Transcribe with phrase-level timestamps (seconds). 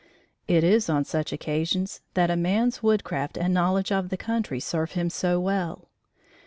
[0.47, 4.93] It is on such occasions that a man's woodcraft and knowledge of the country serve
[4.93, 5.89] him so well.